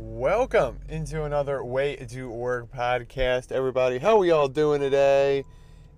[0.00, 3.98] Welcome into another Way to Work podcast, everybody.
[3.98, 5.42] How we all doing today?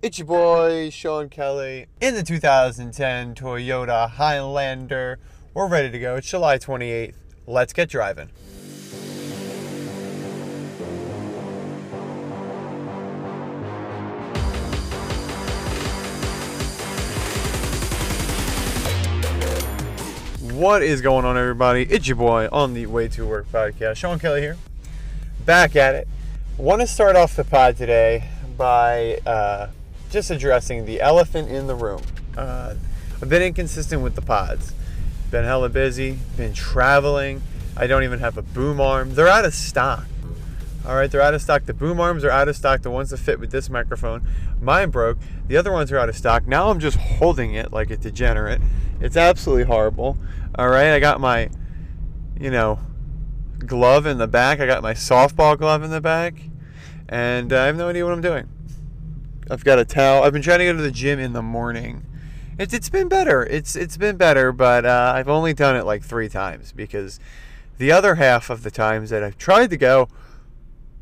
[0.01, 5.19] It's your boy Sean Kelly in the 2010 Toyota Highlander.
[5.53, 6.15] We're ready to go.
[6.15, 7.13] It's July 28th.
[7.45, 8.31] Let's get driving.
[20.61, 21.87] What is going on, everybody?
[21.89, 23.95] It's your boy on the Way to Work podcast.
[23.95, 24.57] Sean Kelly here,
[25.43, 26.07] back at it.
[26.55, 28.29] Want to start off the pod today
[28.59, 29.69] by uh,
[30.11, 32.03] just addressing the elephant in the room.
[32.37, 32.75] Uh,
[33.19, 34.75] I've been inconsistent with the pods.
[35.31, 36.19] Been hella busy.
[36.37, 37.41] Been traveling.
[37.75, 39.15] I don't even have a boom arm.
[39.15, 40.05] They're out of stock.
[40.85, 41.65] All right, they're out of stock.
[41.65, 42.81] The boom arms are out of stock.
[42.81, 44.27] The ones that fit with this microphone.
[44.59, 45.17] Mine broke.
[45.47, 46.47] The other ones are out of stock.
[46.47, 48.61] Now I'm just holding it like a degenerate.
[48.99, 50.17] It's absolutely horrible.
[50.55, 51.49] All right, I got my,
[52.39, 52.79] you know,
[53.59, 54.59] glove in the back.
[54.59, 56.41] I got my softball glove in the back,
[57.07, 58.49] and I have no idea what I'm doing.
[59.49, 60.23] I've got a towel.
[60.23, 62.05] I've been trying to go to the gym in the morning.
[62.57, 63.43] It's it's been better.
[63.43, 67.19] It's it's been better, but uh, I've only done it like three times because
[67.77, 70.09] the other half of the times that I've tried to go,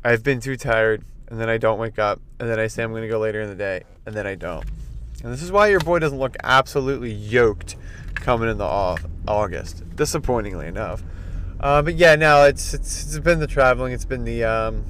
[0.02, 2.90] I've been too tired, and then I don't wake up, and then I say I'm
[2.90, 4.64] going to go later in the day, and then I don't.
[5.22, 7.76] And this is why your boy doesn't look absolutely yoked
[8.14, 11.02] coming in the August, disappointingly enough.
[11.60, 13.92] Uh, but yeah, now it's, it's it's been the traveling.
[13.92, 14.84] It's been the um,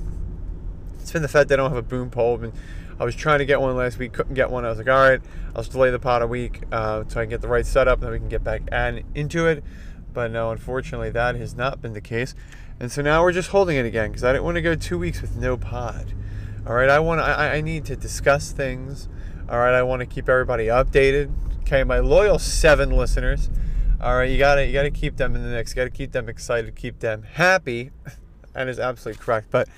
[1.00, 2.40] it's been the fact that I don't have a boom pole.
[2.40, 2.52] And
[3.00, 4.64] I was trying to get one last week, couldn't get one.
[4.64, 5.20] I was like, all right,
[5.56, 7.98] I'll just delay the pot a week uh, so I can get the right setup,
[7.98, 9.64] and then we can get back and into it.
[10.12, 12.34] But no, unfortunately, that has not been the case.
[12.80, 14.98] And so now we're just holding it again because I didn't want to go two
[14.98, 16.14] weeks with no pod.
[16.66, 19.06] All right, I want I, I need to discuss things.
[19.50, 21.30] All right, I want to keep everybody updated.
[21.60, 23.50] Okay, my loyal seven listeners.
[24.00, 25.72] All right, you gotta you gotta keep them in the mix.
[25.72, 27.90] You gotta keep them excited, keep them happy.
[28.52, 29.46] That is absolutely correct.
[29.52, 29.68] But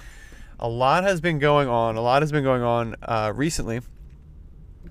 [0.58, 1.96] a lot has been going on.
[1.96, 3.82] A lot has been going on uh, recently.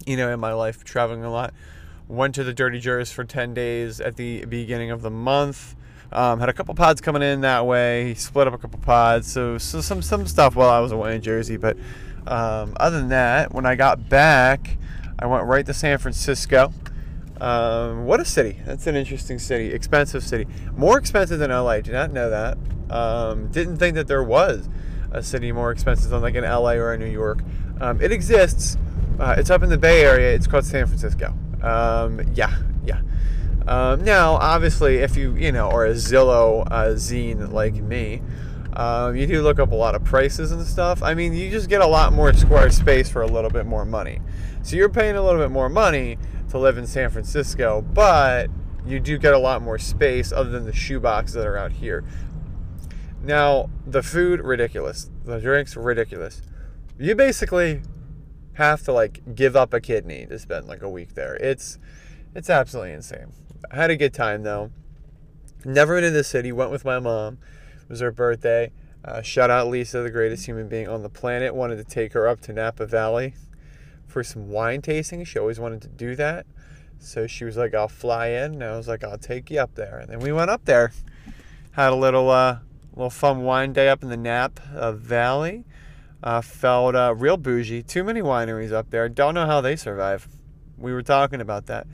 [0.06, 1.52] You know, in my life, traveling a lot.
[2.08, 5.76] Went to the Dirty Jers for ten days at the beginning of the month.
[6.12, 8.14] Um, had a couple pods coming in that way.
[8.16, 9.32] Split up a couple pods.
[9.32, 11.58] So, so some some stuff while I was away in Jersey.
[11.58, 11.78] But
[12.28, 14.78] um, other than that, when I got back,
[15.18, 16.74] I went right to San Francisco.
[17.40, 18.60] Um, what a city!
[18.66, 19.74] That's an interesting city.
[19.74, 20.48] Expensive city.
[20.76, 21.82] More expensive than LA.
[21.82, 22.58] Did not know that.
[22.92, 24.70] Um, didn't think that there was
[25.12, 27.40] a city more expensive than like an LA or a New York.
[27.80, 28.78] Um, it exists.
[29.20, 30.34] Uh, it's up in the Bay Area.
[30.34, 31.34] It's called San Francisco.
[31.62, 32.56] Um, yeah.
[33.68, 38.22] Um, now, obviously, if you you know are a Zillow uh, zine like me,
[38.74, 41.04] um, you do look up a lot of prices and stuff.
[41.04, 43.86] I mean, you just get a lot more square space for a little bit more
[43.86, 44.20] money.
[44.64, 46.18] So you're paying a little bit more money
[46.50, 48.50] to live in San Francisco, but
[48.86, 52.04] you do get a lot more space other than the shoeboxes that are out here.
[53.24, 55.10] Now, the food ridiculous.
[55.26, 56.42] The drinks ridiculous.
[56.98, 57.82] You basically
[58.54, 61.36] have to like give up a kidney to spend like a week there.
[61.36, 61.78] It's
[62.34, 63.34] it's absolutely insane.
[63.70, 64.72] I had a good time though.
[65.64, 66.52] Never been in the city.
[66.52, 67.38] Went with my mom.
[67.82, 68.72] It was her birthday.
[69.04, 71.54] Uh, shout out Lisa, the greatest human being on the planet.
[71.54, 73.34] Wanted to take her up to Napa Valley
[74.08, 75.24] for some wine tasting.
[75.24, 76.46] She always wanted to do that.
[77.00, 78.54] So she was like, I'll fly in.
[78.54, 80.00] And I was like, I'll take you up there.
[80.00, 80.92] And then we went up there.
[81.72, 82.60] Had a little uh,
[82.96, 85.66] little fun wine day up in the Napa Valley.
[86.24, 87.82] Uh, felt uh, real bougie.
[87.82, 89.10] Too many wineries up there.
[89.10, 90.28] Don't know how they survive.
[90.78, 91.88] We were talking about that.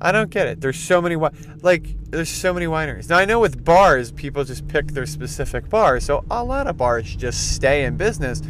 [0.00, 0.60] I don't get it.
[0.60, 1.16] There's so many
[1.62, 3.08] like there's so many wineries.
[3.08, 6.04] Now I know with bars, people just pick their specific bars.
[6.04, 8.42] So a lot of bars just stay in business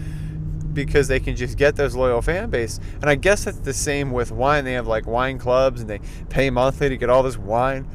[0.72, 2.78] because they can just get those loyal fan base.
[3.00, 4.64] And I guess it's the same with wine.
[4.64, 7.88] They have like wine clubs and they pay monthly to get all this wine.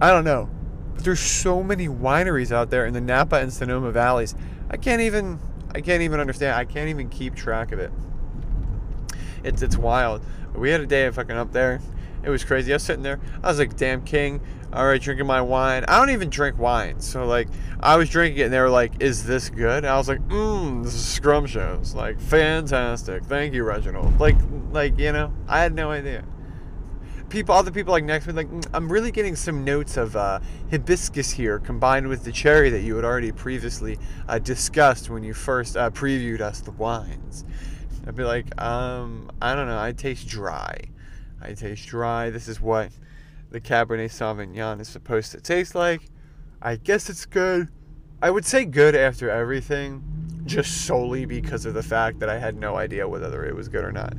[0.00, 0.48] I don't know.
[0.94, 4.34] But there's so many wineries out there in the Napa and Sonoma valleys.
[4.70, 5.38] I can't even
[5.74, 6.54] I can't even understand.
[6.56, 7.90] I can't even keep track of it.
[9.42, 10.24] It's it's wild.
[10.54, 11.80] We had a day of fucking up there.
[12.24, 12.72] It was crazy.
[12.72, 13.20] I was sitting there.
[13.42, 14.40] I was like, damn king.
[14.72, 15.84] All right, drinking my wine.
[15.86, 16.98] I don't even drink wine.
[17.00, 17.48] So, like,
[17.78, 19.84] I was drinking it and they were like, is this good?
[19.84, 21.94] And I was like, mmm, this is scrumptious.
[21.94, 23.24] Like, fantastic.
[23.24, 24.18] Thank you, Reginald.
[24.18, 24.36] Like,
[24.72, 26.24] like, you know, I had no idea.
[27.28, 30.16] People, other people like next to me, like, mm, I'm really getting some notes of
[30.16, 33.98] uh, hibiscus here combined with the cherry that you had already previously
[34.28, 37.44] uh, discussed when you first uh, previewed us the wines.
[38.06, 39.80] I'd be like, um, I don't know.
[39.80, 40.78] I taste dry.
[41.44, 42.30] I taste dry.
[42.30, 42.90] This is what
[43.50, 46.02] the Cabernet Sauvignon is supposed to taste like.
[46.62, 47.68] I guess it's good.
[48.22, 50.02] I would say good after everything,
[50.46, 53.84] just solely because of the fact that I had no idea whether it was good
[53.84, 54.14] or not.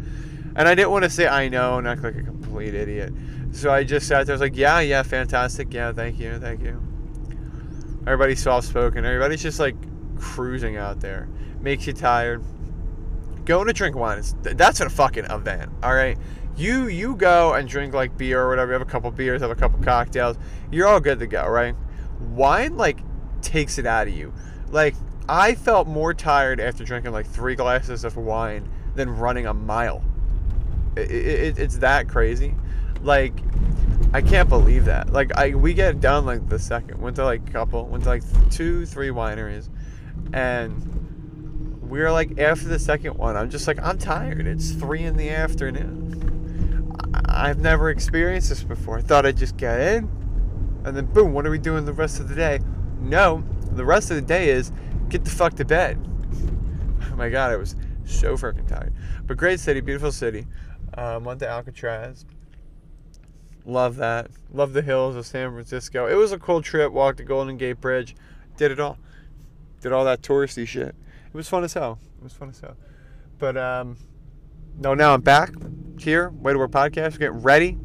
[0.56, 3.12] And I didn't want to say I know and act like a complete idiot.
[3.52, 5.74] So I just sat there, I was like, yeah, yeah, fantastic.
[5.74, 6.82] Yeah, thank you, thank you.
[8.02, 9.04] Everybody's soft spoken.
[9.04, 9.76] Everybody's just like
[10.20, 11.28] cruising out there.
[11.62, 12.44] Makes you tired.
[13.46, 15.72] Going to drink wine that's a fucking event.
[15.84, 16.18] All right.
[16.58, 18.72] You you go and drink like beer or whatever.
[18.72, 20.38] You have a couple beers, have a couple cocktails.
[20.72, 21.76] You're all good to go, right?
[22.20, 23.00] Wine like
[23.42, 24.34] takes it out of you.
[24.70, 24.96] Like
[25.28, 30.04] I felt more tired after drinking like three glasses of wine than running a mile.
[30.96, 32.56] It, it, it's that crazy.
[33.02, 33.34] Like
[34.14, 35.12] I can't believe that.
[35.12, 37.02] Like I we get done like the second.
[37.02, 37.86] Went to like a couple.
[37.88, 39.68] Went to like two, three wineries,
[40.32, 43.36] and we're like after the second one.
[43.36, 44.48] I'm just like I'm tired.
[44.48, 46.35] It's three in the afternoon.
[47.36, 48.98] I've never experienced this before.
[48.98, 50.10] I thought I'd just get in,
[50.86, 51.34] and then boom.
[51.34, 52.60] What are we doing the rest of the day?
[53.02, 54.72] No, the rest of the day is
[55.10, 56.00] get the fuck to bed.
[57.12, 58.94] Oh my god, I was so freaking tired.
[59.26, 60.48] But great city, beautiful city.
[60.96, 62.26] Um, went to Alcatraz
[63.66, 64.30] Love that.
[64.54, 66.06] Love the hills of San Francisco.
[66.08, 66.92] It was a cool trip.
[66.92, 68.16] Walked the Golden Gate Bridge.
[68.58, 69.00] Did it all.
[69.82, 70.90] Did all that touristy shit.
[70.90, 72.00] It was fun as hell.
[72.20, 72.78] It was fun as hell.
[73.40, 73.98] But um,
[74.78, 75.54] no, now I'm back
[75.98, 76.30] here.
[76.30, 77.14] Way to Work podcast.
[77.14, 77.78] We're getting ready.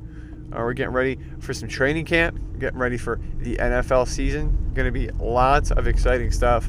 [0.53, 2.39] Uh, we're getting ready for some training camp.
[2.53, 4.73] We're getting ready for the NFL season.
[4.75, 6.69] Going to be lots of exciting stuff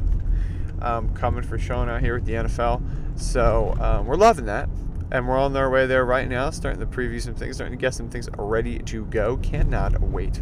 [0.82, 3.20] um, coming for out here with the NFL.
[3.20, 4.70] So um, we're loving that
[5.12, 7.82] and we're on our way there right now, starting to preview some things, starting to
[7.82, 9.38] get some things ready to go.
[9.38, 10.42] Cannot wait.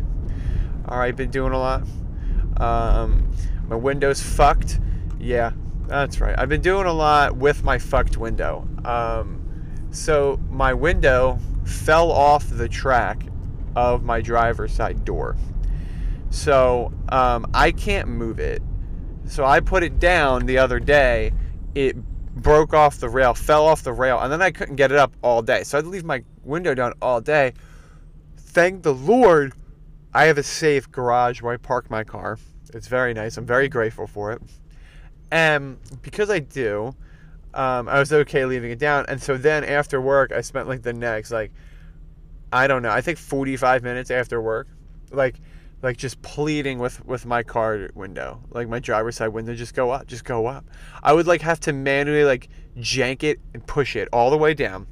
[0.88, 1.84] All right, been doing a lot.
[2.58, 3.32] Um,
[3.68, 4.80] my window's fucked.
[5.20, 5.52] Yeah,
[5.88, 6.36] that's right.
[6.38, 8.68] I've been doing a lot with my fucked window.
[8.86, 9.39] Um,
[9.92, 13.24] so my window fell off the track
[13.76, 15.36] of my driver's side door.
[16.32, 18.62] So um, I can't move it.
[19.26, 21.34] So I put it down the other day.
[21.76, 21.96] It
[22.36, 25.16] broke off the rail, fell off the rail, and then I couldn't get it up
[25.22, 25.64] all day.
[25.64, 27.54] So I had to leave my window down all day.
[28.38, 29.54] Thank the Lord,
[30.14, 32.38] I have a safe garage where I park my car.
[32.74, 33.38] It's very nice.
[33.38, 34.42] I'm very grateful for it.
[35.32, 36.96] And because I do,
[37.54, 39.06] um, I was okay leaving it down.
[39.08, 41.52] And so then after work, I spent like the next, like,
[42.52, 44.68] I don't know, I think 45 minutes after work,
[45.12, 45.40] like,
[45.82, 49.92] like just pleading with with my car window like my driver's side window just go
[49.92, 50.66] up just go up
[51.04, 54.54] i would like have to manually like jank it and push it all the way
[54.54, 54.88] down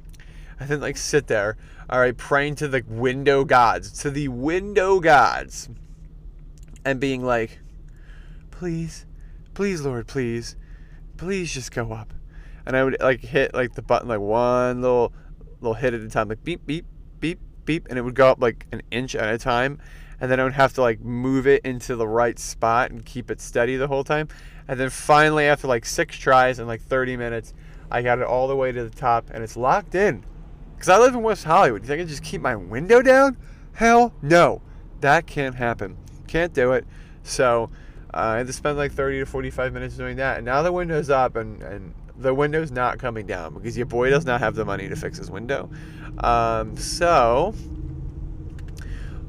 [0.58, 1.56] and then like sit there
[1.90, 5.68] all right praying to the window gods to the window gods
[6.84, 7.58] and being like
[8.50, 9.04] please
[9.54, 10.56] please lord please
[11.16, 12.14] please just go up
[12.68, 15.12] and i would like hit like the button like one little
[15.60, 16.86] little hit at a time like beep beep
[17.18, 19.80] beep beep and it would go up like an inch at a time
[20.20, 23.30] and then I would have to like move it into the right spot and keep
[23.30, 24.28] it steady the whole time.
[24.66, 27.54] And then finally, after like six tries and like 30 minutes,
[27.90, 30.24] I got it all the way to the top and it's locked in.
[30.74, 31.82] Because I live in West Hollywood.
[31.82, 33.36] You think I can just keep my window down?
[33.74, 34.60] Hell no.
[35.00, 35.96] That can't happen.
[36.26, 36.84] Can't do it.
[37.22, 37.70] So
[38.12, 40.38] uh, I had to spend like 30 to 45 minutes doing that.
[40.38, 44.10] And now the window's up and, and the window's not coming down because your boy
[44.10, 45.70] does not have the money to fix his window.
[46.18, 47.54] Um, so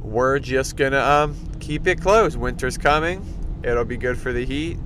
[0.01, 2.37] we're just gonna um, keep it closed.
[2.37, 3.25] Winter's coming.
[3.63, 4.77] It'll be good for the heat.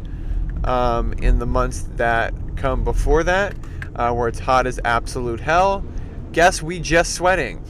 [0.65, 3.55] Um, in the months that come before that,
[3.95, 5.83] uh, where it's hot as absolute hell,
[6.31, 7.63] guess we just sweating.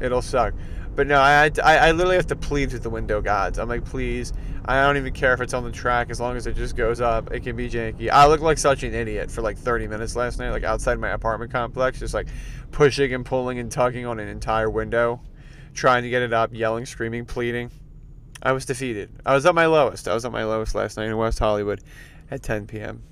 [0.00, 0.54] It'll suck.
[0.94, 3.58] But no, I, I, I literally have to plead with the window gods.
[3.58, 4.32] I'm like, please,
[4.68, 7.00] I don't even care if it's on the track as long as it just goes
[7.00, 7.32] up.
[7.32, 8.10] It can be janky.
[8.10, 11.08] I look like such an idiot for like 30 minutes last night, like outside my
[11.08, 12.28] apartment complex, just like
[12.70, 15.22] pushing and pulling and tugging on an entire window
[15.72, 17.70] trying to get it up, yelling, screaming, pleading.
[18.42, 19.10] I was defeated.
[19.24, 20.06] I was at my lowest.
[20.06, 21.80] I was at my lowest last night in West Hollywood
[22.30, 23.02] at 10 p.m.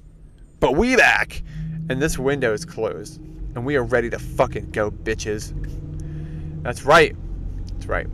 [0.60, 1.42] But we back,
[1.88, 5.54] and this window is closed, and we are ready to fucking go, bitches.
[6.62, 7.16] That's right.
[7.72, 8.08] That's right.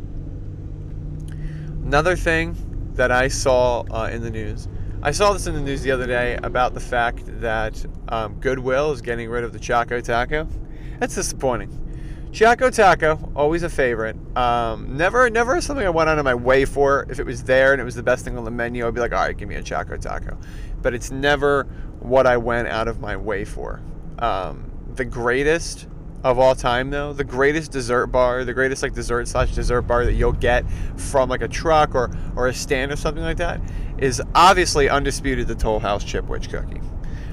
[1.84, 2.56] Another thing
[2.94, 4.68] that I saw uh, in the news.
[5.02, 8.92] I saw this in the news the other day about the fact that um, Goodwill
[8.92, 10.46] is getting rid of the Choco Taco.
[11.00, 11.78] That's disappointing.
[12.32, 14.16] Choco Taco, always a favorite.
[14.36, 17.06] Um, never, never something I went out of my way for.
[17.10, 19.00] If it was there and it was the best thing on the menu, I'd be
[19.00, 20.38] like, all right, give me a Choco Taco.
[20.80, 21.64] But it's never
[22.00, 23.80] what I went out of my way for.
[24.18, 25.88] Um, the greatest
[26.24, 30.04] of all time, though, the greatest dessert bar, the greatest like dessert slash dessert bar
[30.04, 30.64] that you'll get
[30.96, 33.60] from like a truck or or a stand or something like that,
[33.98, 36.80] is obviously undisputed the Toll House Chipwich cookie.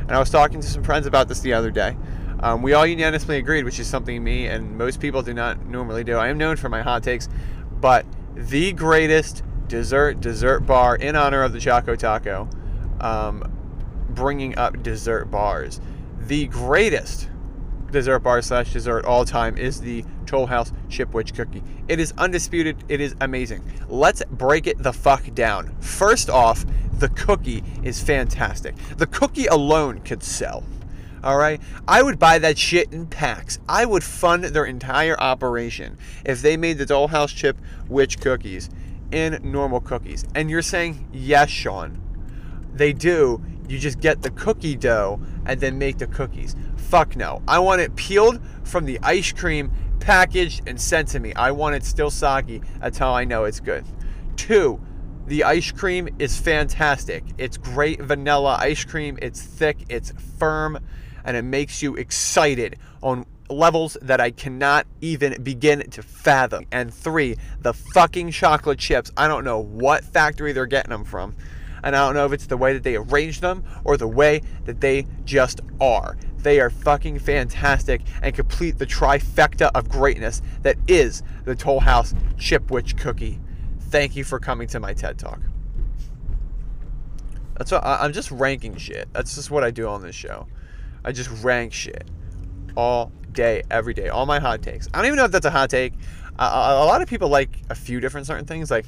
[0.02, 1.96] And I was talking to some friends about this the other day.
[2.42, 6.04] Um, we all unanimously agreed, which is something me and most people do not normally
[6.04, 6.16] do.
[6.16, 7.28] I am known for my hot takes,
[7.80, 12.50] but the greatest dessert dessert bar in honor of the Choco Taco,
[13.02, 13.44] um,
[14.10, 15.80] bringing up dessert bars,
[16.20, 17.30] the greatest
[17.92, 21.64] dessert bar slash dessert all time is the Toll House Chipwich cookie.
[21.88, 22.84] It is undisputed.
[22.88, 23.64] It is amazing.
[23.88, 25.76] Let's break it the fuck down.
[25.82, 26.66] First off,
[27.00, 28.76] the cookie is fantastic.
[28.98, 30.64] The cookie alone could sell.
[31.22, 33.60] All right, I would buy that shit in packs.
[33.68, 37.58] I would fund their entire operation if they made the Toll House Chip
[37.90, 38.70] Witch cookies
[39.12, 40.26] in normal cookies.
[40.34, 42.02] And you're saying yes, Sean.
[42.74, 43.44] They do.
[43.68, 45.20] You just get the cookie dough
[45.50, 46.56] and then make the cookies.
[46.78, 47.42] Fuck no.
[47.48, 51.34] I want it peeled from the ice cream, packaged, and sent to me.
[51.34, 52.62] I want it still soggy.
[52.80, 53.84] That's how I know it's good.
[54.36, 54.80] Two,
[55.26, 57.24] the ice cream is fantastic.
[57.40, 59.18] It's great vanilla ice cream.
[59.24, 60.78] It's thick, it's firm,
[61.26, 66.66] and it makes you excited on levels that I cannot even begin to fathom.
[66.72, 69.12] And three, the fucking chocolate chips.
[69.18, 71.36] I don't know what factory they're getting them from.
[71.84, 74.42] And I don't know if it's the way that they arrange them or the way
[74.66, 76.18] that they just are.
[76.38, 82.14] They are fucking fantastic and complete the trifecta of greatness that is the Toll House
[82.38, 83.40] Chipwich cookie.
[83.80, 85.42] Thank you for coming to my TED Talk.
[87.58, 89.12] That's what I'm just ranking shit.
[89.12, 90.48] That's just what I do on this show.
[91.04, 92.10] I just rank shit
[92.78, 94.88] all day, every day, all my hot takes.
[94.94, 95.94] I don't even know if that's a hot take.
[96.38, 98.72] A lot of people like a few different certain things.
[98.72, 98.86] Like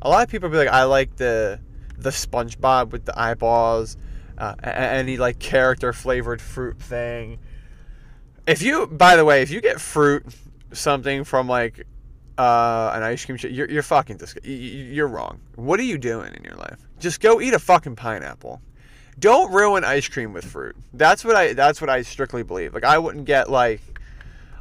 [0.00, 1.60] a lot of people be like, I like the
[1.98, 3.96] the SpongeBob with the eyeballs,
[4.38, 7.38] uh, any like character flavored fruit thing.
[8.46, 10.24] If you, by the way, if you get fruit
[10.72, 11.86] something from like
[12.38, 15.40] uh, an ice cream, you're you're fucking dis- you're wrong.
[15.56, 16.78] What are you doing in your life?
[17.00, 18.60] Just go eat a fucking pineapple.
[19.18, 20.76] Don't ruin ice cream with fruit.
[20.92, 22.74] That's what I that's what I strictly believe.
[22.74, 23.80] Like I wouldn't get like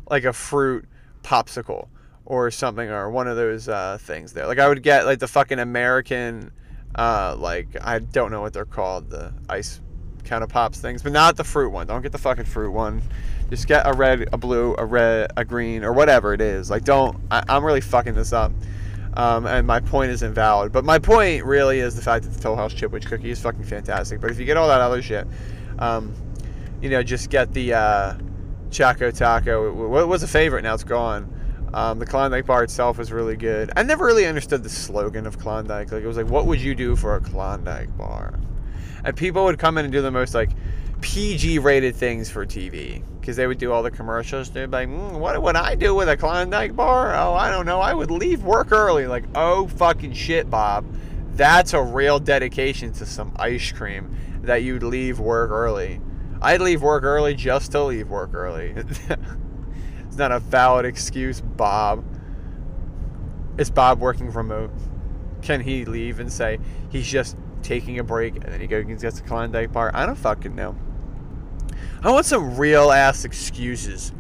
[0.10, 0.86] like a fruit
[1.24, 1.90] popsicle
[2.26, 4.48] or something or one of those uh, things there.
[4.48, 6.52] Like I would get like the fucking American
[6.96, 9.82] uh, like I don't know what they're called, the ice
[10.24, 11.88] kind of pops things, but not the fruit one.
[11.88, 13.02] Don't get the fucking fruit one.
[13.50, 16.70] Just get a red, a blue, a red, a green, or whatever it is.
[16.70, 17.18] Like don't.
[17.30, 18.52] I, am really fucking this up.
[19.14, 20.74] Um, and my point is invalid.
[20.74, 23.64] But my point really is the fact that the Toll House Chipwich cookie is fucking
[23.64, 24.20] fantastic.
[24.20, 25.26] But if you get all that other shit,
[25.80, 26.14] um,
[26.82, 28.18] you know, just get the uh,
[28.72, 29.72] Choco Taco.
[29.72, 30.64] What was a favorite?
[30.64, 31.32] Now it's gone.
[31.76, 33.70] Um, the Klondike bar itself was really good.
[33.76, 35.92] I never really understood the slogan of Klondike.
[35.92, 38.40] Like it was like, what would you do for a Klondike bar?
[39.04, 40.52] And people would come in and do the most like
[41.02, 44.50] PG rated things for TV because they would do all the commercials.
[44.50, 47.14] They'd be like, mm, what would I do with a Klondike bar?
[47.14, 47.82] Oh, I don't know.
[47.82, 49.06] I would leave work early.
[49.06, 50.86] Like, oh fucking shit, Bob.
[51.34, 56.00] That's a real dedication to some ice cream that you'd leave work early.
[56.42, 58.74] I'd leave work early just to leave work early.
[60.16, 62.02] It's not a valid excuse, Bob.
[63.58, 64.72] Is Bob working remote?
[65.42, 66.58] Can he leave and say
[66.90, 69.92] he's just taking a break and then he goes gets a Klondike bar?
[69.94, 70.74] I don't fucking know.
[72.02, 74.14] I want some real ass excuses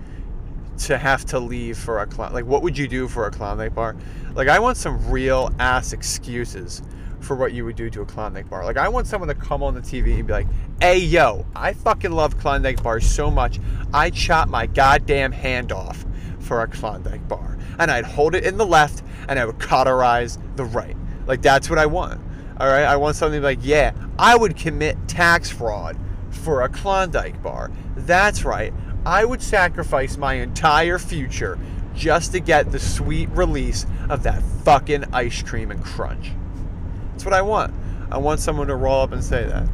[0.79, 2.33] to have to leave for a Klondike.
[2.33, 3.95] Like, what would you do for a Klondike bar?
[4.33, 6.81] Like, I want some real ass excuses
[7.25, 8.63] for what you would do to a Klondike bar.
[8.63, 10.47] Like I want someone to come on the TV and be like,
[10.79, 13.59] "Hey yo, I fucking love Klondike bars so much.
[13.93, 16.05] I chop my goddamn hand off
[16.39, 20.37] for a Klondike bar, and I'd hold it in the left and I would cauterize
[20.55, 20.95] the right.
[21.27, 22.21] Like that's what I want.
[22.57, 25.97] All right, I want something like, yeah, I would commit tax fraud
[26.29, 27.71] for a Klondike bar.
[27.97, 28.73] That's right.
[29.05, 31.59] I would sacrifice my entire future
[31.93, 36.31] just to get the sweet release of that fucking ice cream and crunch.
[37.15, 37.73] That's what I want.
[38.11, 39.69] I want someone to roll up and say that.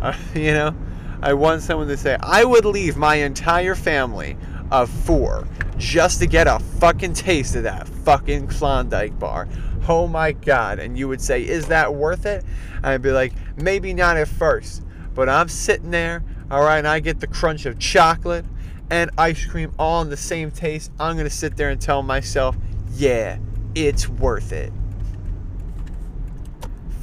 [0.00, 0.74] Uh, you know,
[1.20, 4.38] I want someone to say, I would leave my entire family
[4.70, 9.46] of four just to get a fucking taste of that fucking Klondike bar.
[9.86, 10.78] Oh my God.
[10.78, 12.46] And you would say, Is that worth it?
[12.76, 14.82] And I'd be like, Maybe not at first,
[15.14, 18.46] but I'm sitting there, all right, and I get the crunch of chocolate
[18.90, 20.92] and ice cream all in the same taste.
[20.98, 22.56] I'm going to sit there and tell myself,
[22.94, 23.36] Yeah,
[23.74, 24.72] it's worth it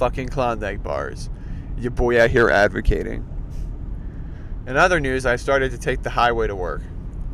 [0.04, 1.30] fucking Klondike bars.
[1.78, 3.26] Your boy out here advocating.
[4.68, 6.82] In other news, I started to take the highway to work.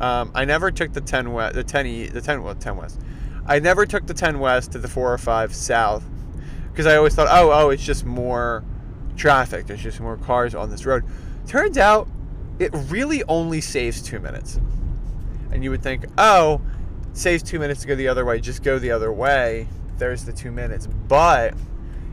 [0.00, 3.00] Um, I never took the 10 west, the 10 e, the 10 well, 10 west.
[3.44, 6.04] I never took the 10 west to the 405 south
[6.70, 8.62] because I always thought, oh, oh, it's just more
[9.16, 9.66] traffic.
[9.66, 11.02] There's just more cars on this road.
[11.48, 12.06] Turns out,
[12.60, 14.60] it really only saves two minutes.
[15.50, 16.60] And you would think, oh,
[17.14, 18.38] saves two minutes to go the other way.
[18.38, 19.66] Just go the other way.
[19.98, 20.86] There's the two minutes.
[20.86, 21.54] But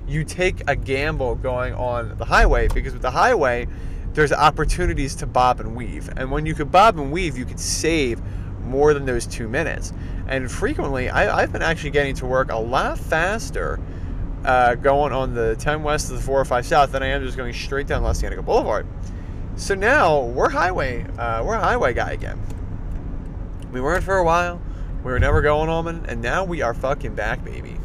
[0.08, 3.68] you take a gamble going on the highway because with the highway,
[4.14, 6.10] there's opportunities to bob and weave.
[6.18, 8.22] And when you could bob and weave, you could save
[8.64, 9.94] more than those two minutes.
[10.28, 13.80] And frequently, I, have been actually getting to work a lot faster
[14.44, 17.54] uh, going on the 10 west to the 405 south than I am just going
[17.54, 18.88] straight down Los Angeles Boulevard.
[19.56, 22.40] So now we're highway, uh, we're a highway guy again.
[23.72, 24.62] We weren't for a while.
[25.04, 27.78] We were never going and, and now we are fucking back, baby.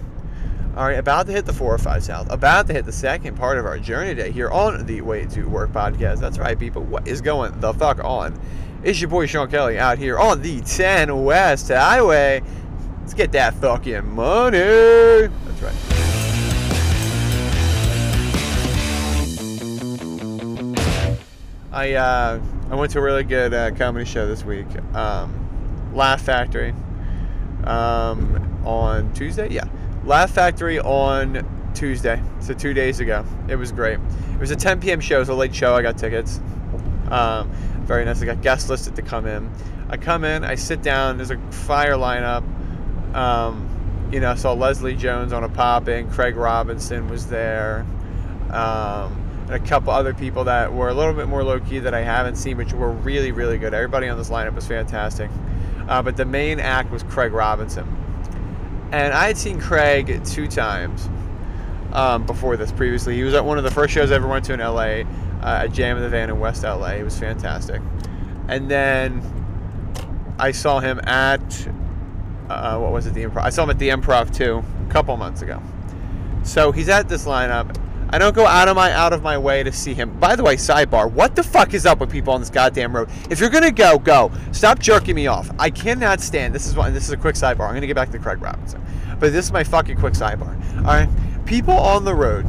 [0.75, 3.67] All right, about to hit the 405 South, about to hit the second part of
[3.67, 6.19] our journey today here on the Way to Work podcast.
[6.19, 6.83] That's right, people.
[6.83, 8.41] What is going the fuck on?
[8.83, 12.43] It's your boy Sean Kelly out here on the 10 West Highway.
[13.00, 14.59] Let's get that fucking money.
[14.61, 15.75] That's right.
[21.71, 26.23] I uh, I went to a really good uh, comedy show this week, um, Laugh
[26.23, 26.75] Factory,
[27.64, 29.50] um, on Tuesday.
[29.50, 29.64] Yeah,
[30.04, 33.25] Laugh Factory on Tuesday, so two days ago.
[33.49, 33.99] It was great.
[34.35, 35.00] It was a 10 p.m.
[35.00, 35.16] show.
[35.16, 35.75] It was a late show.
[35.75, 36.40] I got tickets.
[37.09, 37.50] Um,
[37.85, 38.21] very nice.
[38.23, 39.50] I got guest listed to come in.
[39.88, 40.44] I come in.
[40.44, 41.18] I sit down.
[41.18, 42.42] There's a fire lineup.
[43.14, 46.11] Um, you know, I saw Leslie Jones on a pop in.
[46.11, 47.87] Craig Robinson was there.
[48.50, 51.94] Um, and a couple other people that were a little bit more low key that
[51.94, 53.73] I haven't seen, which were really, really good.
[53.73, 55.30] Everybody on this lineup was fantastic.
[55.88, 57.87] Uh, but the main act was Craig Robinson.
[58.93, 61.09] And I had seen Craig two times
[61.93, 63.17] um, before this previously.
[63.17, 65.05] He was at one of the first shows I ever went to in LA,
[65.41, 66.89] uh, Jam in the Van in West LA.
[66.89, 67.81] It was fantastic.
[68.49, 69.23] And then
[70.39, 71.69] I saw him at,
[72.51, 73.43] uh, what was it, the Improv?
[73.43, 75.63] I saw him at the Improv too, a couple months ago.
[76.43, 77.75] So he's at this lineup.
[78.12, 80.19] I don't go out of my out of my way to see him.
[80.21, 83.09] By the way, sidebar: What the fuck is up with people on this goddamn road?
[83.31, 84.31] If you're gonna go, go.
[84.52, 85.50] Stop jerking me off.
[85.59, 86.54] I cannot stand.
[86.54, 86.92] This is one.
[86.92, 87.69] This is a quick sidebar.
[87.69, 88.85] I'm gonna get back to Craig Robinson,
[89.19, 90.54] but this is my fucking quick sidebar.
[90.76, 91.09] All right,
[91.47, 92.45] people on the road.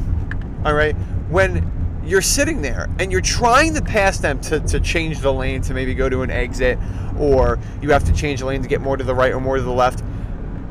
[0.66, 0.98] All right,
[1.30, 5.62] when you're sitting there and you're trying to pass them to, to change the lane
[5.62, 6.78] to maybe go to an exit,
[7.18, 9.56] or you have to change the lane to get more to the right or more
[9.56, 10.02] to the left,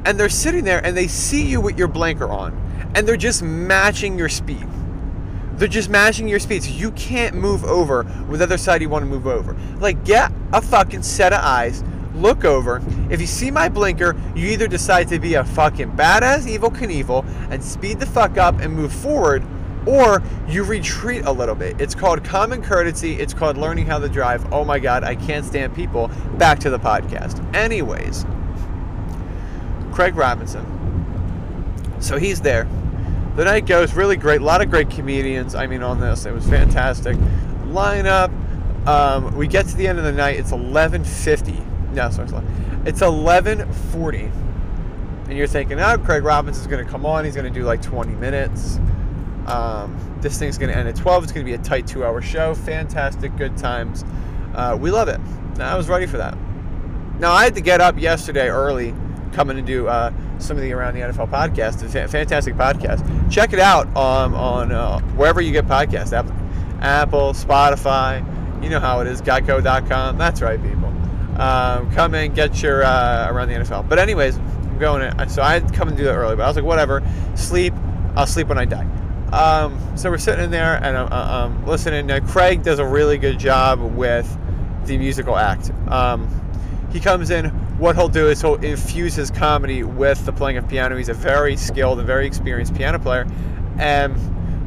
[0.04, 2.52] and they're sitting there and they see you with your blinker on,
[2.94, 4.66] and they're just matching your speed
[5.56, 8.88] they're just matching your speed, so you can't move over with the other side you
[8.88, 9.56] want to move over.
[9.78, 12.82] Like, get a fucking set of eyes, look over.
[13.10, 17.24] If you see my blinker, you either decide to be a fucking badass Evel Knievel
[17.50, 19.44] and speed the fuck up and move forward,
[19.86, 21.80] or you retreat a little bit.
[21.80, 23.18] It's called common courtesy.
[23.18, 24.52] It's called learning how to drive.
[24.52, 26.08] Oh my God, I can't stand people.
[26.38, 27.54] Back to the podcast.
[27.54, 28.24] Anyways,
[29.92, 30.66] Craig Robinson.
[32.00, 32.66] So he's there
[33.36, 34.40] the night goes really great.
[34.40, 35.54] A lot of great comedians.
[35.54, 37.16] I mean, on this, it was fantastic.
[37.66, 38.30] Lineup.
[38.86, 40.38] Um, we get to the end of the night.
[40.38, 41.92] It's 11:50.
[41.92, 42.28] No, sorry,
[42.84, 44.30] it's 11:40,
[45.28, 47.24] and you're thinking, oh, Craig Robbins is going to come on.
[47.24, 48.78] He's going to do like 20 minutes.
[49.46, 51.24] Um, this thing's going to end at 12.
[51.24, 52.54] It's going to be a tight two-hour show.
[52.54, 54.04] Fantastic, good times.
[54.54, 55.20] Uh, we love it.
[55.60, 56.36] I was ready for that.
[57.18, 58.94] Now I had to get up yesterday early,
[59.32, 60.12] coming to do uh,
[60.42, 61.82] some of the Around the NFL podcast.
[61.82, 63.30] It's a fantastic podcast.
[63.30, 66.12] Check it out on on uh, wherever you get podcasts.
[66.12, 66.34] Apple,
[66.80, 68.24] Apple, Spotify.
[68.62, 69.22] You know how it is.
[69.22, 70.18] Geico.com.
[70.18, 70.88] That's right, people.
[71.40, 73.88] Um, come in, get your uh, Around the NFL.
[73.88, 75.02] But anyways, I'm going.
[75.02, 75.28] In.
[75.28, 77.02] So I had come and do that early, but I was like, whatever.
[77.34, 77.74] Sleep.
[78.14, 78.86] I'll sleep when I die.
[79.32, 82.06] Um, so we're sitting in there and I'm, I'm listening.
[82.06, 84.28] Now, Craig does a really good job with
[84.84, 85.70] the musical act.
[85.88, 86.28] Um,
[86.92, 90.68] he comes in what he'll do is he'll infuse his comedy with the playing of
[90.68, 90.96] piano.
[90.96, 93.26] He's a very skilled and very experienced piano player,
[93.78, 94.16] and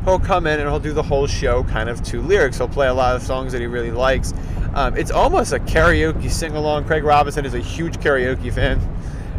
[0.04, 2.58] he'll come in and he'll do the whole show kind of to lyrics.
[2.58, 4.34] He'll play a lot of songs that he really likes.
[4.74, 6.86] Um, it's almost a karaoke sing along.
[6.86, 8.80] Craig Robinson is a huge karaoke fan,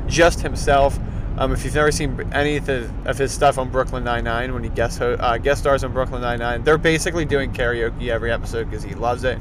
[0.06, 0.98] just himself.
[1.38, 4.98] Um, if you've never seen any of his stuff on Brooklyn Nine-Nine, when he guest,
[4.98, 8.94] ho- uh, guest stars on Brooklyn Nine-Nine, they're basically doing karaoke every episode because he
[8.94, 9.38] loves it.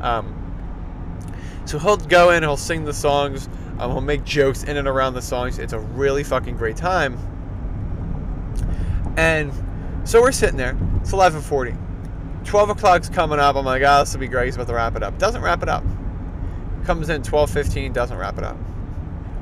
[0.00, 0.34] Um,
[1.64, 5.14] so he'll go in, he'll sing the songs, um, he'll make jokes in and around
[5.14, 5.58] the songs.
[5.58, 7.18] It's a really fucking great time.
[9.16, 9.52] And
[10.04, 10.76] so we're sitting there.
[11.00, 11.76] It's 11:40.
[12.44, 13.56] 12 o'clock's coming up.
[13.56, 14.46] I'm like, oh, this will be great.
[14.46, 15.18] He's about to wrap it up.
[15.18, 15.84] Doesn't wrap it up.
[16.84, 17.92] Comes in 12:15.
[17.92, 18.56] Doesn't wrap it up.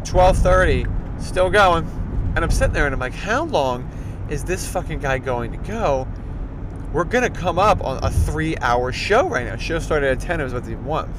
[0.05, 0.87] 12:30.
[1.21, 1.87] Still going.
[2.35, 3.89] And I'm sitting there and I'm like, how long
[4.29, 6.07] is this fucking guy going to go?
[6.93, 9.57] We're gonna come up on a three-hour show right now.
[9.57, 10.41] Show started at 10.
[10.41, 11.13] It was what the one.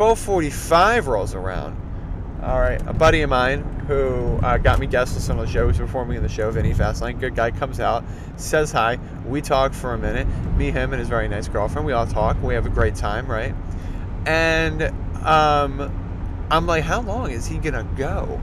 [0.00, 1.76] 12:45 rolls around.
[2.42, 5.66] All right, a buddy of mine who uh, got me guest list on the show,
[5.66, 8.02] who's performing in the show, Vinny Fastlane, good guy, comes out,
[8.36, 8.98] says hi.
[9.26, 10.26] We talk for a minute.
[10.56, 11.84] Me, him, and his very nice girlfriend.
[11.86, 12.42] We all talk.
[12.42, 13.54] We have a great time, right?
[14.24, 14.84] And
[15.22, 18.40] um, I'm like, how long is he gonna go?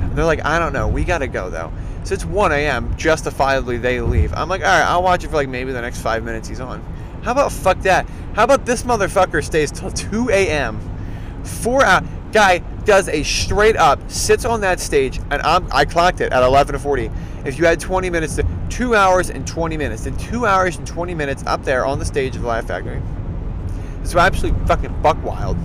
[0.00, 0.88] And they're like, I don't know.
[0.88, 1.70] We gotta go though.
[2.04, 2.96] So it's 1 a.m.
[2.96, 4.32] Justifiably, they leave.
[4.32, 6.60] I'm like, all right, I'll watch it for like maybe the next five minutes he's
[6.60, 6.82] on.
[7.22, 8.08] How about fuck that?
[8.32, 10.92] How about this motherfucker stays till 2 a.m.
[11.44, 12.06] Four hours.
[12.32, 16.42] Guy does a straight up, sits on that stage, and I'm, I clocked it at
[16.42, 17.46] 11:40.
[17.46, 20.86] If you had 20 minutes, to two hours and 20 minutes, and two hours and
[20.86, 23.00] 20 minutes up there on the stage of the Laugh Factory.
[24.02, 25.56] It's absolutely fucking buck wild.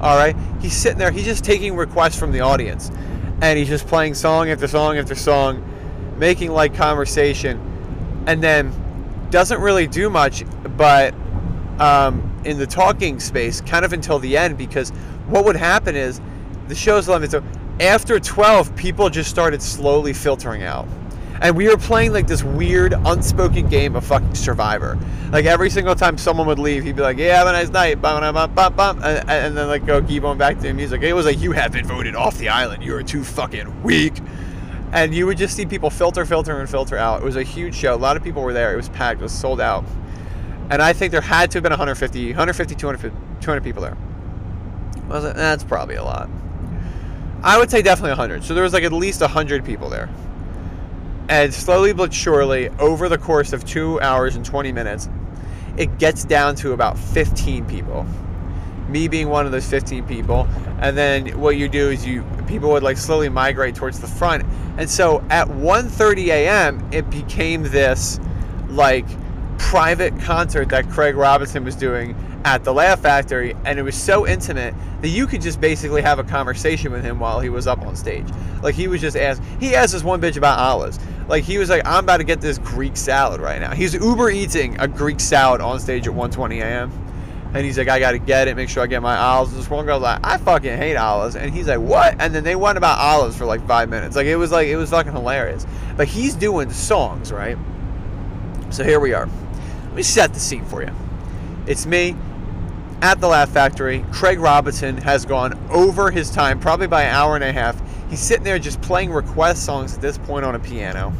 [0.00, 1.10] All right, he's sitting there.
[1.10, 2.90] He's just taking requests from the audience,
[3.40, 5.64] and he's just playing song after song after song,
[6.18, 8.72] making like conversation, and then
[9.30, 10.44] doesn't really do much,
[10.76, 11.14] but
[11.78, 14.92] um, in the talking space, kind of until the end, because
[15.28, 16.20] what would happen is
[16.68, 17.42] the show's 11, so
[17.80, 20.88] after 12, people just started slowly filtering out.
[21.40, 24.98] And we were playing like this weird, unspoken game of fucking Survivor.
[25.30, 28.02] Like every single time someone would leave, he'd be like, "Yeah, have a nice night,"
[28.02, 31.02] bum, bum, bum, bum, and, and then like go keep on back to the music.
[31.02, 32.82] It was like, "You have been voted off the island.
[32.82, 34.20] You are too fucking weak."
[34.90, 37.20] And you would just see people filter, filter, and filter out.
[37.20, 37.94] It was a huge show.
[37.94, 38.72] A lot of people were there.
[38.72, 39.20] It was packed.
[39.20, 39.84] It was sold out.
[40.70, 43.96] And I think there had to have been 150, 150, 200, 200 people there.
[45.08, 45.36] Was it?
[45.36, 46.28] That's probably a lot.
[47.42, 48.44] I would say definitely 100.
[48.44, 50.08] So there was like at least 100 people there.
[51.28, 55.08] And slowly but surely, over the course of two hours and 20 minutes,
[55.76, 58.06] it gets down to about 15 people.
[58.88, 60.48] Me being one of those 15 people.
[60.80, 64.44] And then what you do is you people would like slowly migrate towards the front.
[64.78, 68.18] And so at 1:30 a.m., it became this
[68.68, 69.06] like
[69.58, 72.14] private concert that Craig Robinson was doing
[72.54, 76.18] at the Laugh Factory, and it was so intimate that you could just basically have
[76.18, 78.26] a conversation with him while he was up on stage.
[78.62, 80.98] Like he was just asked, he asked this one bitch about olives.
[81.28, 83.74] Like he was like, I'm about to get this Greek salad right now.
[83.74, 86.90] He's Uber eating a Greek salad on stage at 1:20 a.m.
[87.52, 89.54] And he's like, I gotta get it, make sure I get my olives.
[89.54, 91.36] This one girl's like, I fucking hate olives.
[91.36, 92.16] And he's like, what?
[92.18, 94.16] And then they went about olives for like five minutes.
[94.16, 95.66] Like it was like it was fucking hilarious.
[95.98, 97.58] But he's doing songs, right?
[98.70, 99.28] So here we are.
[99.84, 100.90] Let me set the scene for you.
[101.66, 102.16] It's me
[103.02, 104.04] at the Laugh Factory.
[104.12, 107.80] Craig Robinson has gone over his time, probably by an hour and a half.
[108.10, 111.12] He's sitting there just playing request songs at this point on a piano.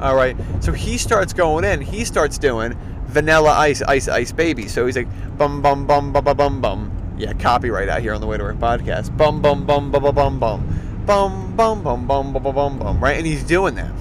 [0.00, 0.36] All right.
[0.60, 1.80] So he starts going in.
[1.80, 4.68] He starts doing Vanilla Ice, Ice, Ice Baby.
[4.68, 7.16] So he's like bum bum bum bum bum bum bum.
[7.18, 9.14] Yeah, copyright out here on the Way to Work podcast.
[9.16, 10.62] Bum bum bum bum bum bum bum
[11.06, 13.00] bum bum bum bum bum bum bum.
[13.02, 13.92] Right, and he's doing that.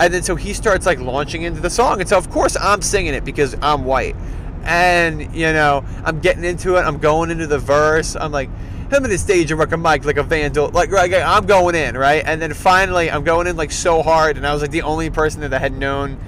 [0.00, 2.82] And then so he starts like launching into the song, and so of course I'm
[2.82, 4.16] singing it because I'm white,
[4.64, 6.80] and you know I'm getting into it.
[6.80, 8.16] I'm going into the verse.
[8.16, 8.50] I'm like.
[8.90, 11.94] I'm in the stage and a mic like a vandal, like, like I'm going in,
[11.94, 12.22] right?
[12.24, 15.10] And then finally, I'm going in like so hard, and I was like the only
[15.10, 16.18] person that I had known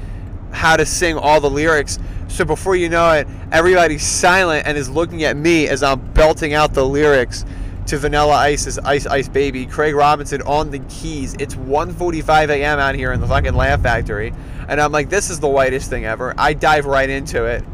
[0.53, 1.99] how to sing all the lyrics.
[2.29, 6.53] So before you know it, everybody's silent and is looking at me as I'm belting
[6.53, 7.47] out the lyrics
[7.87, 9.64] to Vanilla Ice's Ice Ice Baby.
[9.66, 11.35] Craig Robinson on the keys.
[11.38, 12.79] It's 1:45 a.m.
[12.79, 14.35] out here in the fucking Laugh Factory,
[14.69, 16.35] and I'm like, this is the whitest thing ever.
[16.37, 17.64] I dive right into it.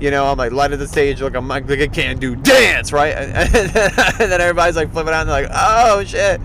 [0.00, 2.92] You know, I'm like light of the stage, like I'm like, a can do dance,
[2.92, 3.14] right?
[3.14, 6.40] And, and, then everybody's like flipping out and they're like, oh shit.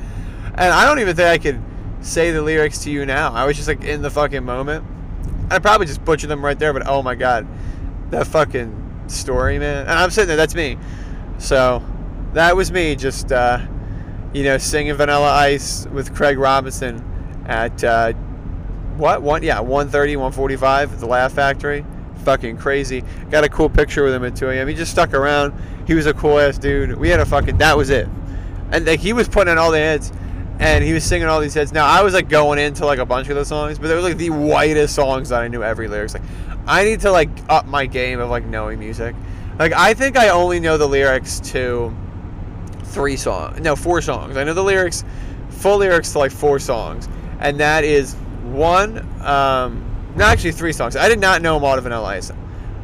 [0.55, 1.61] And I don't even think I could
[2.01, 3.31] say the lyrics to you now.
[3.31, 4.85] I was just like in the fucking moment.
[5.51, 7.47] I probably just butchered them right there, but oh my god,
[8.09, 9.81] that fucking story, man.
[9.81, 10.77] And I'm sitting there, that's me.
[11.37, 11.83] So
[12.33, 13.59] that was me, just uh,
[14.33, 17.03] you know, singing Vanilla Ice with Craig Robinson
[17.45, 18.13] at uh,
[18.97, 19.43] what one?
[19.43, 21.85] Yeah, 130, 145 at the Laugh Factory.
[22.23, 23.03] Fucking crazy.
[23.29, 24.67] Got a cool picture with him at 2 a.m.
[24.67, 25.53] He just stuck around.
[25.87, 26.97] He was a cool ass dude.
[26.97, 27.57] We had a fucking.
[27.57, 28.07] That was it.
[28.71, 30.11] And like, he was putting in all the hits
[30.59, 31.71] and he was singing all these hits.
[31.71, 34.01] Now I was like going into like a bunch of the songs, but they were
[34.01, 36.13] like the whitest songs that I knew every lyrics.
[36.13, 36.23] Like
[36.65, 39.15] I need to like up my game of like knowing music.
[39.59, 41.95] Like I think I only know the lyrics to
[42.85, 44.37] three songs, no four songs.
[44.37, 45.03] I know the lyrics,
[45.49, 47.09] full lyrics to like four songs,
[47.39, 48.99] and that is one.
[49.21, 50.95] Um, no, actually three songs.
[50.95, 52.35] I did not know all to Vanilla Ice, uh,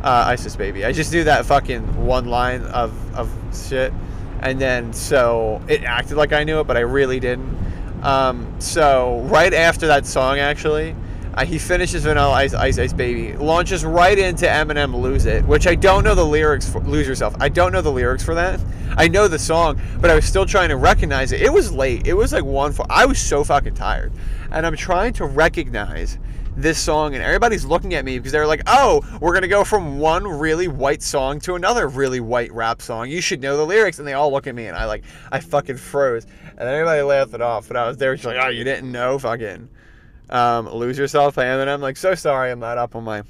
[0.04, 0.86] Isis Baby.
[0.86, 3.94] I just knew that fucking one line of of shit
[4.42, 7.58] and then so it acted like I knew it, but I really didn't.
[8.04, 10.96] Um, so right after that song, actually,
[11.34, 15.68] uh, he finishes Vanilla Ice, Ice Ice Baby, launches right into Eminem Lose It, which
[15.68, 16.80] I don't know the lyrics for.
[16.82, 17.36] Lose Yourself.
[17.40, 18.60] I don't know the lyrics for that.
[18.98, 21.42] I know the song, but I was still trying to recognize it.
[21.42, 22.08] It was late.
[22.08, 22.72] It was like one.
[22.72, 24.12] For, I was so fucking tired,
[24.52, 26.18] and I'm trying to recognize
[26.62, 29.64] this song and everybody's looking at me because they're like, "Oh, we're going to go
[29.64, 33.10] from one really white song to another really white rap song.
[33.10, 35.40] You should know the lyrics." And they all look at me and I like I
[35.40, 36.26] fucking froze.
[36.58, 39.18] And everybody laughed it off, but I was there just like, "Oh, you didn't know
[39.20, 39.70] fucking
[40.30, 43.24] um, lose yourself by Eminem." Like, "So sorry I'm not up on my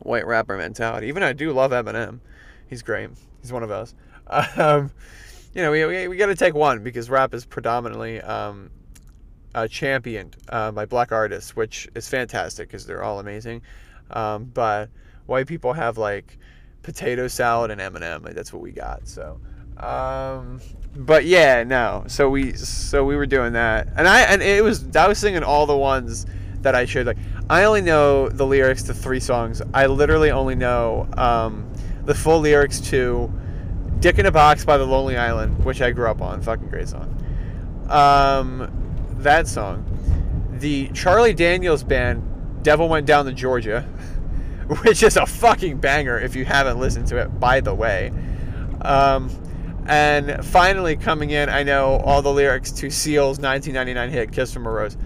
[0.00, 2.20] white rapper mentality." Even I do love Eminem.
[2.68, 3.10] He's great.
[3.40, 3.94] He's one of us.
[4.58, 4.90] Um,
[5.54, 8.70] you know, we, we, we got to take one because rap is predominantly um,
[9.58, 13.60] uh, championed uh, by black artists, which is fantastic because they're all amazing.
[14.10, 14.88] Um, but
[15.26, 16.38] white people have like
[16.82, 18.24] potato salad and Eminem.
[18.24, 19.08] Like, that's what we got.
[19.08, 19.40] So,
[19.78, 20.60] um,
[20.94, 22.04] but yeah, no.
[22.06, 25.42] So we so we were doing that, and I and it was I was singing
[25.42, 26.26] all the ones
[26.60, 27.18] that I should like.
[27.50, 29.60] I only know the lyrics to three songs.
[29.74, 31.72] I literally only know um,
[32.04, 33.32] the full lyrics to
[33.98, 36.42] Dick in a Box by The Lonely Island, which I grew up on.
[36.42, 37.14] Fucking great song.
[37.88, 38.87] Um,
[39.18, 39.84] that song.
[40.58, 42.22] The Charlie Daniels band,
[42.62, 43.82] Devil Went Down to Georgia,
[44.82, 48.12] which is a fucking banger if you haven't listened to it, by the way.
[48.82, 49.30] Um,
[49.86, 54.66] and finally coming in, I know all the lyrics to Seal's 1999 hit, Kiss from
[54.66, 54.96] a Rose.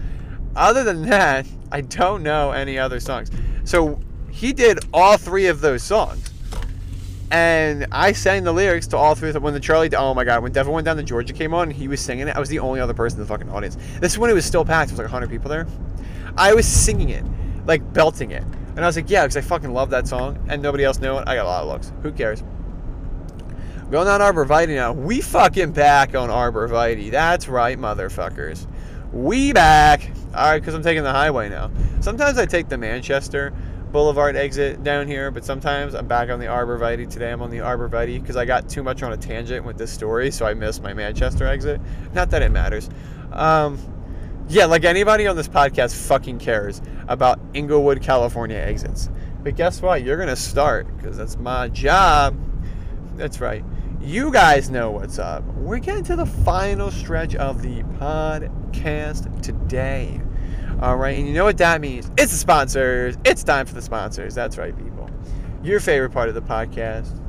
[0.55, 3.31] Other than that, I don't know any other songs.
[3.63, 3.99] So
[4.29, 6.32] he did all three of those songs.
[7.33, 9.41] And I sang the lyrics to all three of them.
[9.41, 11.87] When the Charlie, oh my God, when Devil Went Down to Georgia came on, he
[11.87, 12.35] was singing it.
[12.35, 13.75] I was the only other person in the fucking audience.
[13.99, 14.91] This is when it was still packed.
[14.91, 15.65] It was like 100 people there.
[16.37, 17.25] I was singing it,
[17.65, 18.43] like belting it.
[18.75, 20.45] And I was like, yeah, because I fucking love that song.
[20.47, 21.27] And nobody else knew it.
[21.27, 21.91] I got a lot of looks.
[22.03, 22.43] Who cares?
[23.89, 24.93] Going on Arbor Vitae now.
[24.93, 27.09] We fucking back on Arbor Vitae.
[27.09, 28.67] That's right, motherfuckers.
[29.11, 30.07] We back.
[30.35, 31.71] All right, because I'm taking the highway now.
[31.99, 33.53] Sometimes I take the Manchester
[33.93, 37.05] Boulevard exit down here, but sometimes I'm back on the Arbor Vitae.
[37.05, 39.77] Today I'm on the Arbor Vitae because I got too much on a tangent with
[39.77, 41.79] this story, so I missed my Manchester exit.
[42.11, 42.89] Not that it matters.
[43.31, 43.77] Um,
[44.49, 49.11] yeah, like anybody on this podcast fucking cares about Inglewood, California exits.
[49.43, 50.01] But guess what?
[50.03, 52.35] You're going to start because that's my job.
[53.15, 53.63] That's right.
[54.01, 55.45] You guys know what's up.
[55.53, 60.19] We're getting to the final stretch of the podcast today.
[60.83, 62.11] All right, and you know what that means?
[62.17, 63.15] It's the sponsors.
[63.23, 64.35] It's time for the sponsors.
[64.35, 65.09] That's right, people.
[65.63, 67.21] Your favorite part of the podcast.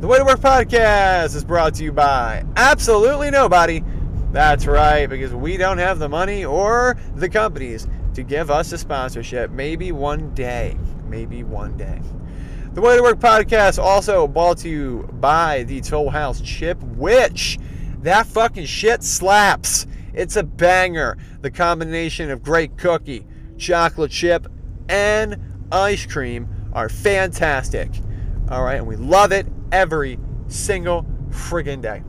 [0.00, 3.84] The Way to Work podcast is brought to you by absolutely nobody.
[4.32, 8.78] That's right, because we don't have the money or the companies to give us a
[8.78, 9.52] sponsorship.
[9.52, 10.76] Maybe one day.
[11.06, 12.02] Maybe one day.
[12.72, 17.60] The Way to Work podcast also brought to you by the Toll House Chip, which
[18.00, 19.86] that fucking shit slaps.
[20.14, 21.16] It's a banger.
[21.40, 23.26] The combination of great cookie,
[23.58, 24.46] chocolate chip,
[24.88, 25.38] and
[25.70, 27.90] ice cream are fantastic.
[28.50, 32.02] All right, and we love it every single friggin' day.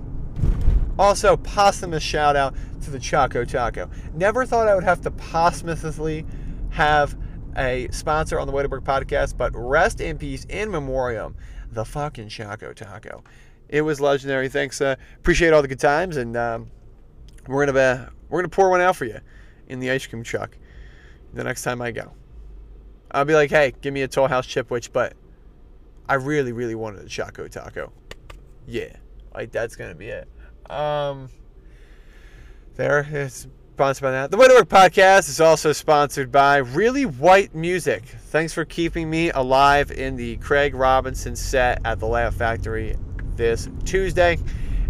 [0.99, 3.89] Also, posthumous shout out to the Choco Taco.
[4.13, 6.25] Never thought I would have to posthumously
[6.69, 7.17] have
[7.55, 11.35] a sponsor on the Work podcast, but rest in peace, in memoriam,
[11.71, 13.23] the fucking Choco Taco.
[13.69, 14.49] It was legendary.
[14.49, 14.81] Thanks.
[14.81, 16.67] Uh, appreciate all the good times, and um,
[17.47, 19.19] we're gonna be, we're gonna pour one out for you
[19.67, 20.57] in the ice cream truck
[21.33, 22.11] the next time I go.
[23.11, 25.13] I'll be like, hey, give me a Toll House Chipwich, but
[26.07, 27.91] I really, really wanted a Choco Taco.
[28.67, 28.95] Yeah,
[29.33, 30.27] like that's gonna be it.
[30.69, 31.29] Um,
[32.75, 34.31] there, it's sponsored by that.
[34.31, 38.03] The Way to Work podcast is also sponsored by Really White Music.
[38.03, 42.95] Thanks for keeping me alive in the Craig Robinson set at the Laugh Factory
[43.35, 44.37] this Tuesday.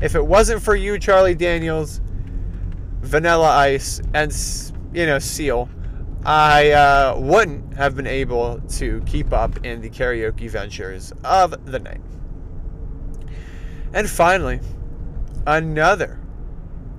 [0.02, 2.02] If it wasn't for you, Charlie Daniels,
[3.04, 4.34] Vanilla Ice, and
[4.94, 5.70] you know Seal,
[6.26, 11.80] I uh, wouldn't have been able to keep up in the karaoke ventures of the
[11.80, 12.02] night.
[13.94, 14.62] And finally,
[15.46, 16.20] another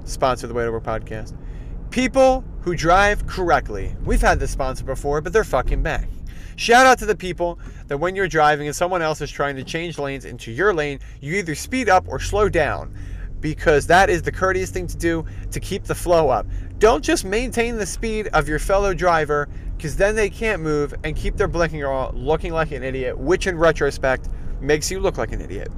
[0.04, 1.36] sponsor of the Way to Work podcast.
[1.90, 3.96] People who drive correctly.
[4.04, 6.08] We've had this sponsor before, but they're fucking back.
[6.56, 9.64] Shout out to the people that when you're driving and someone else is trying to
[9.64, 12.94] change lanes into your lane, you either speed up or slow down
[13.44, 16.46] because that is the courteous thing to do to keep the flow up.
[16.78, 21.14] Don't just maintain the speed of your fellow driver because then they can't move and
[21.14, 24.30] keep their blinking on looking like an idiot, which in retrospect
[24.62, 25.68] makes you look like an idiot.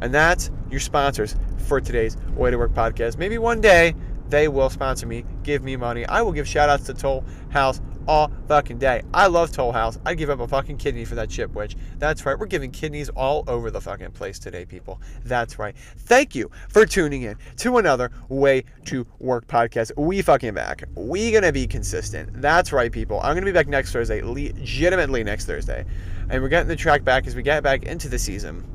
[0.00, 1.34] And that's your sponsors
[1.66, 3.18] for today's Way to Work podcast.
[3.18, 3.96] Maybe one day
[4.28, 6.06] they will sponsor me, give me money.
[6.06, 9.02] I will give shout outs to Toll House all fucking day.
[9.12, 9.98] I love Toll House.
[10.04, 11.76] I'd give up a fucking kidney for that chip witch.
[11.98, 12.36] That's right.
[12.36, 15.00] We're giving kidneys all over the fucking place today, people.
[15.24, 15.76] That's right.
[15.76, 19.92] Thank you for tuning in to another Way to Work podcast.
[19.96, 20.84] We fucking back.
[20.94, 22.30] We gonna be consistent.
[22.40, 23.20] That's right, people.
[23.20, 25.84] I'm gonna be back next Thursday, legitimately next Thursday.
[26.30, 28.66] And we're getting the track back as we get back into the season.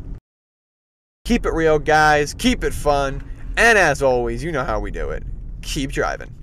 [1.26, 2.34] Keep it real, guys.
[2.36, 3.24] Keep it fun.
[3.58, 5.24] And as always, you know how we do it.
[5.62, 6.34] Keep driving.